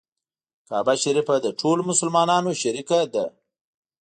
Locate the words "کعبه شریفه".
0.67-1.35